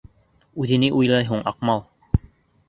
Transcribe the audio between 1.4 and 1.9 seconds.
Аҡмал?